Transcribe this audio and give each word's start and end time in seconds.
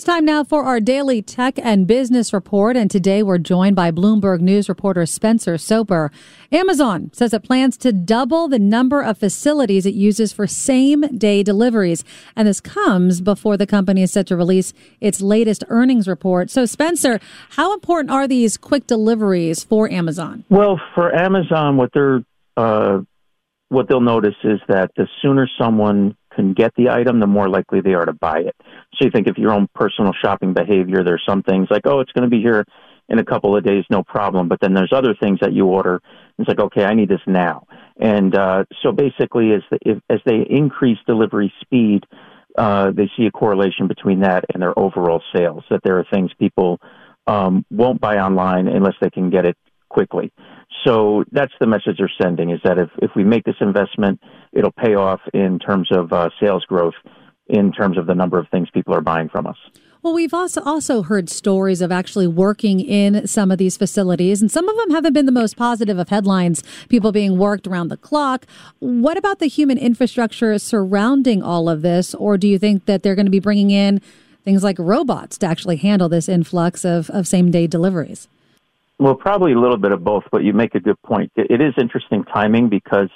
It's 0.00 0.06
time 0.06 0.24
now 0.24 0.44
for 0.44 0.64
our 0.64 0.80
daily 0.80 1.20
tech 1.20 1.58
and 1.62 1.86
business 1.86 2.32
report, 2.32 2.74
and 2.74 2.90
today 2.90 3.22
we're 3.22 3.36
joined 3.36 3.76
by 3.76 3.90
Bloomberg 3.90 4.40
News 4.40 4.66
reporter 4.66 5.04
Spencer 5.04 5.58
Soper. 5.58 6.10
Amazon 6.50 7.10
says 7.12 7.34
it 7.34 7.44
plans 7.44 7.76
to 7.76 7.92
double 7.92 8.48
the 8.48 8.58
number 8.58 9.02
of 9.02 9.18
facilities 9.18 9.84
it 9.84 9.92
uses 9.92 10.32
for 10.32 10.46
same 10.46 11.02
day 11.18 11.42
deliveries, 11.42 12.02
and 12.34 12.48
this 12.48 12.62
comes 12.62 13.20
before 13.20 13.58
the 13.58 13.66
company 13.66 14.02
is 14.02 14.10
set 14.10 14.26
to 14.28 14.38
release 14.38 14.72
its 15.02 15.20
latest 15.20 15.64
earnings 15.68 16.08
report. 16.08 16.48
So, 16.48 16.64
Spencer, 16.64 17.20
how 17.50 17.74
important 17.74 18.10
are 18.10 18.26
these 18.26 18.56
quick 18.56 18.86
deliveries 18.86 19.62
for 19.62 19.90
Amazon? 19.90 20.44
Well, 20.48 20.80
for 20.94 21.14
Amazon, 21.14 21.76
what 21.76 21.90
they're 21.92 22.22
uh, 22.56 23.00
what 23.68 23.86
they'll 23.90 24.00
notice 24.00 24.36
is 24.44 24.60
that 24.66 24.92
the 24.96 25.06
sooner 25.20 25.46
someone 25.60 26.16
can 26.34 26.52
get 26.52 26.72
the 26.76 26.88
item, 26.88 27.20
the 27.20 27.26
more 27.26 27.48
likely 27.48 27.80
they 27.80 27.94
are 27.94 28.04
to 28.04 28.12
buy 28.12 28.38
it. 28.40 28.56
So 28.94 29.04
you 29.04 29.10
think 29.10 29.28
of 29.28 29.36
your 29.36 29.52
own 29.52 29.68
personal 29.74 30.12
shopping 30.22 30.54
behavior, 30.54 31.02
there's 31.04 31.22
some 31.28 31.42
things 31.42 31.68
like, 31.70 31.82
oh, 31.86 32.00
it's 32.00 32.12
going 32.12 32.28
to 32.28 32.30
be 32.30 32.40
here 32.42 32.64
in 33.08 33.18
a 33.18 33.24
couple 33.24 33.56
of 33.56 33.64
days, 33.64 33.84
no 33.90 34.02
problem. 34.02 34.48
But 34.48 34.60
then 34.60 34.72
there's 34.72 34.92
other 34.92 35.14
things 35.20 35.38
that 35.40 35.52
you 35.52 35.66
order. 35.66 36.00
It's 36.38 36.48
like, 36.48 36.60
okay, 36.60 36.84
I 36.84 36.94
need 36.94 37.08
this 37.08 37.20
now. 37.26 37.66
And 38.00 38.34
uh, 38.34 38.64
so 38.82 38.92
basically, 38.92 39.52
as, 39.52 39.62
the, 39.70 39.78
if, 39.82 39.98
as 40.08 40.20
they 40.24 40.46
increase 40.48 40.98
delivery 41.06 41.52
speed, 41.60 42.04
uh, 42.56 42.90
they 42.92 43.10
see 43.16 43.26
a 43.26 43.30
correlation 43.30 43.88
between 43.88 44.20
that 44.20 44.44
and 44.52 44.62
their 44.62 44.78
overall 44.78 45.22
sales. 45.34 45.64
That 45.70 45.80
there 45.82 45.98
are 45.98 46.06
things 46.12 46.30
people 46.38 46.80
um, 47.26 47.64
won't 47.70 48.00
buy 48.00 48.18
online 48.18 48.68
unless 48.68 48.94
they 49.00 49.10
can 49.10 49.30
get 49.30 49.44
it 49.44 49.56
quickly. 49.90 50.32
So 50.84 51.24
that's 51.30 51.52
the 51.60 51.66
message 51.66 51.96
they're 51.98 52.10
sending: 52.20 52.50
is 52.50 52.60
that 52.64 52.78
if 52.78 52.88
if 53.02 53.10
we 53.14 53.24
make 53.24 53.44
this 53.44 53.60
investment, 53.60 54.18
it'll 54.52 54.72
pay 54.72 54.94
off 54.94 55.20
in 55.34 55.58
terms 55.58 55.88
of 55.92 56.12
uh, 56.12 56.30
sales 56.40 56.64
growth, 56.64 56.94
in 57.48 57.70
terms 57.72 57.98
of 57.98 58.06
the 58.06 58.14
number 58.14 58.38
of 58.38 58.48
things 58.48 58.68
people 58.72 58.94
are 58.94 59.02
buying 59.02 59.28
from 59.28 59.46
us. 59.46 59.58
Well, 60.02 60.14
we've 60.14 60.32
also 60.32 60.62
also 60.62 61.02
heard 61.02 61.28
stories 61.28 61.82
of 61.82 61.92
actually 61.92 62.26
working 62.26 62.80
in 62.80 63.26
some 63.26 63.50
of 63.50 63.58
these 63.58 63.76
facilities, 63.76 64.40
and 64.40 64.50
some 64.50 64.66
of 64.66 64.76
them 64.78 64.90
haven't 64.90 65.12
been 65.12 65.26
the 65.26 65.32
most 65.32 65.58
positive 65.58 65.98
of 65.98 66.08
headlines. 66.08 66.62
People 66.88 67.12
being 67.12 67.36
worked 67.36 67.66
around 67.66 67.88
the 67.88 67.98
clock. 67.98 68.46
What 68.78 69.18
about 69.18 69.40
the 69.40 69.46
human 69.46 69.76
infrastructure 69.76 70.58
surrounding 70.58 71.42
all 71.42 71.68
of 71.68 71.82
this, 71.82 72.14
or 72.14 72.38
do 72.38 72.48
you 72.48 72.58
think 72.58 72.86
that 72.86 73.02
they're 73.02 73.14
going 73.14 73.26
to 73.26 73.30
be 73.30 73.40
bringing 73.40 73.70
in 73.70 74.00
things 74.42 74.64
like 74.64 74.78
robots 74.78 75.36
to 75.36 75.46
actually 75.46 75.76
handle 75.76 76.08
this 76.08 76.30
influx 76.30 76.82
of, 76.82 77.10
of 77.10 77.28
same 77.28 77.50
day 77.50 77.66
deliveries? 77.66 78.26
Well, 79.00 79.14
probably 79.14 79.52
a 79.52 79.58
little 79.58 79.78
bit 79.78 79.92
of 79.92 80.04
both, 80.04 80.24
but 80.30 80.44
you 80.44 80.52
make 80.52 80.74
a 80.74 80.80
good 80.80 81.00
point. 81.00 81.32
It 81.34 81.62
is 81.62 81.72
interesting 81.80 82.22
timing 82.22 82.68
because 82.68 83.08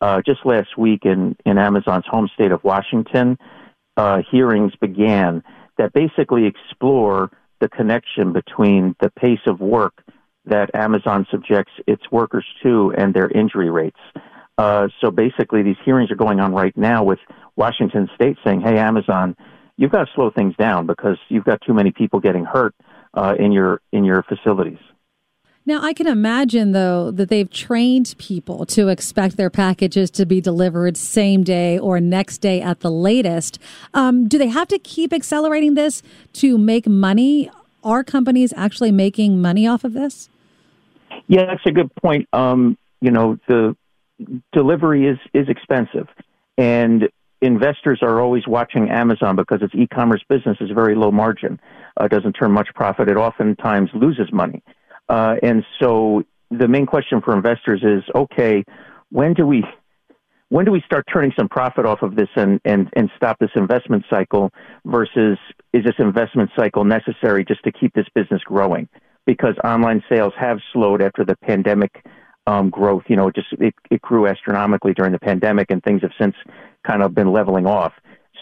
uh, 0.00 0.22
just 0.24 0.46
last 0.46 0.78
week 0.78 1.00
in, 1.04 1.34
in 1.44 1.58
Amazon's 1.58 2.04
home 2.06 2.30
state 2.32 2.52
of 2.52 2.62
Washington, 2.62 3.36
uh, 3.96 4.22
hearings 4.30 4.74
began 4.80 5.42
that 5.76 5.92
basically 5.92 6.46
explore 6.46 7.32
the 7.60 7.68
connection 7.68 8.32
between 8.32 8.94
the 9.00 9.10
pace 9.10 9.40
of 9.48 9.58
work 9.58 10.04
that 10.44 10.72
Amazon 10.72 11.26
subjects 11.32 11.72
its 11.88 12.02
workers 12.12 12.46
to 12.62 12.94
and 12.96 13.12
their 13.12 13.28
injury 13.28 13.70
rates. 13.70 13.98
Uh, 14.56 14.86
so 15.00 15.10
basically, 15.10 15.64
these 15.64 15.78
hearings 15.84 16.12
are 16.12 16.16
going 16.16 16.38
on 16.38 16.52
right 16.52 16.76
now 16.76 17.02
with 17.02 17.18
Washington 17.56 18.08
State 18.14 18.36
saying, 18.46 18.60
"Hey, 18.60 18.78
Amazon, 18.78 19.34
you've 19.76 19.90
got 19.90 20.04
to 20.04 20.10
slow 20.14 20.30
things 20.30 20.54
down 20.54 20.86
because 20.86 21.16
you've 21.28 21.44
got 21.44 21.60
too 21.66 21.74
many 21.74 21.90
people 21.90 22.20
getting 22.20 22.44
hurt 22.44 22.72
uh, 23.14 23.34
in 23.36 23.50
your 23.50 23.80
in 23.90 24.04
your 24.04 24.22
facilities." 24.22 24.78
Now, 25.66 25.80
I 25.82 25.94
can 25.94 26.06
imagine, 26.06 26.72
though, 26.72 27.10
that 27.10 27.30
they've 27.30 27.50
trained 27.50 28.14
people 28.18 28.66
to 28.66 28.88
expect 28.88 29.38
their 29.38 29.48
packages 29.48 30.10
to 30.10 30.26
be 30.26 30.42
delivered 30.42 30.98
same 30.98 31.42
day 31.42 31.78
or 31.78 32.00
next 32.00 32.38
day 32.38 32.60
at 32.60 32.80
the 32.80 32.90
latest. 32.90 33.58
Um, 33.94 34.28
do 34.28 34.36
they 34.36 34.48
have 34.48 34.68
to 34.68 34.78
keep 34.78 35.10
accelerating 35.10 35.72
this 35.72 36.02
to 36.34 36.58
make 36.58 36.86
money? 36.86 37.50
Are 37.82 38.04
companies 38.04 38.52
actually 38.56 38.92
making 38.92 39.40
money 39.40 39.66
off 39.66 39.84
of 39.84 39.94
this? 39.94 40.28
Yeah, 41.28 41.46
that's 41.46 41.64
a 41.64 41.72
good 41.72 41.94
point. 41.94 42.28
Um, 42.34 42.76
you 43.00 43.10
know, 43.10 43.38
the 43.48 43.74
delivery 44.52 45.06
is, 45.06 45.18
is 45.32 45.48
expensive. 45.48 46.08
And 46.58 47.08
investors 47.40 48.00
are 48.02 48.20
always 48.20 48.46
watching 48.46 48.90
Amazon 48.90 49.34
because 49.34 49.62
its 49.62 49.74
e-commerce 49.74 50.22
business 50.28 50.58
is 50.60 50.70
very 50.74 50.94
low 50.94 51.10
margin. 51.10 51.58
Uh, 51.96 52.06
doesn't 52.08 52.34
turn 52.34 52.52
much 52.52 52.68
profit. 52.74 53.08
It 53.08 53.16
oftentimes 53.16 53.88
loses 53.94 54.30
money. 54.30 54.62
Uh, 55.08 55.36
and 55.42 55.64
so 55.80 56.22
the 56.50 56.68
main 56.68 56.86
question 56.86 57.20
for 57.20 57.34
investors 57.34 57.82
is, 57.82 58.02
okay, 58.14 58.64
when 59.10 59.34
do 59.34 59.46
we 59.46 59.64
when 60.50 60.64
do 60.64 60.70
we 60.70 60.82
start 60.82 61.04
turning 61.12 61.32
some 61.36 61.48
profit 61.48 61.84
off 61.84 62.02
of 62.02 62.14
this 62.14 62.28
and, 62.36 62.60
and, 62.64 62.88
and 62.94 63.10
stop 63.16 63.38
this 63.40 63.50
investment 63.56 64.04
cycle 64.08 64.52
versus 64.84 65.38
is 65.72 65.84
this 65.84 65.94
investment 65.98 66.50
cycle 66.54 66.84
necessary 66.84 67.44
just 67.44 67.64
to 67.64 67.72
keep 67.72 67.92
this 67.94 68.06
business 68.14 68.42
growing? 68.44 68.88
Because 69.26 69.56
online 69.64 70.04
sales 70.08 70.32
have 70.38 70.58
slowed 70.72 71.02
after 71.02 71.24
the 71.24 71.34
pandemic 71.36 72.04
um, 72.46 72.70
growth. 72.70 73.04
You 73.08 73.16
know, 73.16 73.28
it 73.28 73.34
just 73.34 73.52
it, 73.54 73.74
it 73.90 74.02
grew 74.02 74.26
astronomically 74.26 74.92
during 74.94 75.12
the 75.12 75.18
pandemic, 75.18 75.70
and 75.70 75.82
things 75.82 76.02
have 76.02 76.12
since 76.20 76.36
kind 76.86 77.02
of 77.02 77.14
been 77.14 77.32
leveling 77.32 77.66
off. 77.66 77.92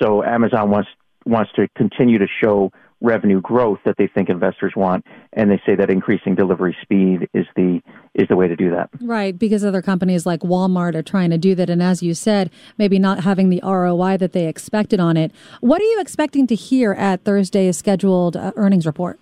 So 0.00 0.22
Amazon 0.22 0.70
wants 0.70 0.88
wants 1.26 1.50
to 1.56 1.68
continue 1.76 2.18
to 2.18 2.28
show 2.42 2.72
revenue 3.00 3.40
growth 3.40 3.78
that 3.84 3.96
they 3.96 4.08
think 4.08 4.28
investors 4.28 4.72
want 4.74 5.04
and 5.32 5.50
they 5.50 5.60
say 5.64 5.74
that 5.76 5.90
increasing 5.90 6.34
delivery 6.34 6.76
speed 6.82 7.28
is 7.32 7.46
the 7.54 7.80
is 8.14 8.26
the 8.28 8.36
way 8.36 8.48
to 8.48 8.56
do 8.56 8.70
that. 8.70 8.90
Right 9.00 9.38
because 9.38 9.64
other 9.64 9.82
companies 9.82 10.26
like 10.26 10.40
walmart 10.40 10.94
are 10.94 11.02
trying 11.02 11.30
to 11.30 11.38
do 11.38 11.54
that 11.54 11.70
and 11.70 11.82
as 11.82 12.02
you 12.02 12.14
said 12.14 12.50
maybe 12.76 12.98
not 12.98 13.20
having 13.20 13.50
the 13.50 13.60
roi 13.62 14.16
that 14.16 14.32
they 14.32 14.46
expected 14.46 14.98
on 14.98 15.16
it. 15.16 15.32
What 15.60 15.80
are 15.80 15.84
you 15.84 16.00
expecting 16.00 16.46
to 16.48 16.54
hear 16.54 16.92
at 16.92 17.24
thursday's 17.24 17.76
scheduled 17.76 18.36
uh, 18.36 18.52
earnings 18.56 18.86
report? 18.86 19.20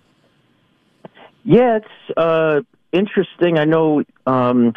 Yeah 1.43 1.77
it's 1.77 2.17
uh, 2.17 2.61
interesting. 2.91 3.57
I 3.57 3.65
know 3.65 4.03
um, 4.25 4.73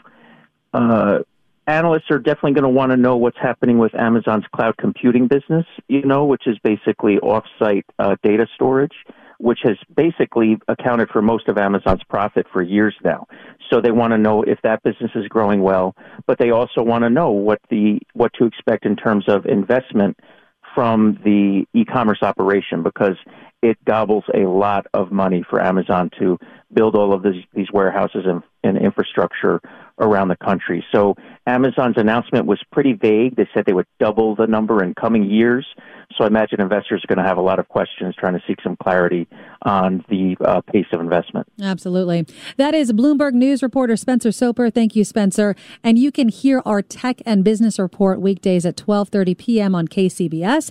uh, 0.74 1.20
analysts 1.66 2.10
are 2.10 2.18
definitely 2.18 2.52
going 2.52 2.64
to 2.64 2.68
want 2.68 2.90
to 2.90 2.96
know 2.96 3.16
what's 3.16 3.38
happening 3.38 3.78
with 3.78 3.94
Amazon's 3.94 4.44
cloud 4.54 4.76
computing 4.78 5.28
business, 5.28 5.66
you 5.88 6.02
know, 6.02 6.24
which 6.24 6.46
is 6.46 6.58
basically 6.62 7.18
offsite 7.18 7.84
uh, 7.98 8.16
data 8.22 8.46
storage, 8.54 8.94
which 9.38 9.60
has 9.62 9.76
basically 9.94 10.58
accounted 10.68 11.08
for 11.08 11.22
most 11.22 11.48
of 11.48 11.58
Amazon's 11.58 12.02
profit 12.04 12.46
for 12.52 12.62
years 12.62 12.94
now. 13.04 13.26
So 13.70 13.80
they 13.80 13.90
want 13.90 14.12
to 14.12 14.18
know 14.18 14.42
if 14.42 14.60
that 14.62 14.82
business 14.82 15.12
is 15.14 15.26
growing 15.28 15.62
well, 15.62 15.94
but 16.26 16.38
they 16.38 16.50
also 16.50 16.82
want 16.82 17.04
to 17.04 17.10
know 17.10 17.30
what 17.30 17.60
the 17.70 18.00
what 18.14 18.32
to 18.34 18.44
expect 18.44 18.84
in 18.84 18.96
terms 18.96 19.24
of 19.28 19.46
investment 19.46 20.18
from 20.74 21.18
the 21.24 21.64
e-commerce 21.74 22.22
operation 22.22 22.82
because 22.82 23.16
it 23.62 23.76
gobbles 23.84 24.24
a 24.34 24.46
lot 24.46 24.86
of 24.94 25.12
money 25.12 25.44
for 25.48 25.60
Amazon 25.60 26.10
to 26.18 26.38
build 26.72 26.94
all 26.94 27.12
of 27.12 27.22
these, 27.22 27.44
these 27.54 27.70
warehouses 27.72 28.24
and, 28.24 28.42
and 28.62 28.78
infrastructure 28.78 29.60
around 29.98 30.28
the 30.28 30.36
country. 30.36 30.84
So 30.92 31.14
Amazon's 31.46 31.96
announcement 31.96 32.46
was 32.46 32.60
pretty 32.70 32.92
vague. 32.92 33.36
They 33.36 33.48
said 33.54 33.64
they 33.66 33.72
would 33.72 33.86
double 33.98 34.34
the 34.34 34.46
number 34.46 34.82
in 34.82 34.94
coming 34.94 35.24
years. 35.24 35.66
So 36.16 36.24
I 36.24 36.26
imagine 36.26 36.60
investors 36.60 37.02
are 37.04 37.14
going 37.14 37.22
to 37.22 37.28
have 37.28 37.38
a 37.38 37.42
lot 37.42 37.58
of 37.58 37.68
questions 37.68 38.14
trying 38.18 38.34
to 38.34 38.42
seek 38.46 38.60
some 38.62 38.76
clarity 38.76 39.26
on 39.62 40.04
the 40.08 40.36
uh, 40.44 40.60
pace 40.60 40.86
of 40.92 41.00
investment. 41.00 41.46
Absolutely. 41.62 42.26
That 42.56 42.74
is 42.74 42.92
Bloomberg 42.92 43.32
News 43.32 43.62
reporter 43.62 43.96
Spencer 43.96 44.32
Soper. 44.32 44.70
Thank 44.70 44.96
you, 44.96 45.04
Spencer. 45.04 45.54
And 45.82 45.98
you 45.98 46.12
can 46.12 46.28
hear 46.28 46.62
our 46.66 46.82
tech 46.82 47.22
and 47.24 47.44
business 47.44 47.78
report 47.78 48.20
weekdays 48.20 48.66
at 48.66 48.76
12:30 48.76 49.38
p.m. 49.38 49.74
on 49.74 49.88
KCBS. 49.88 50.70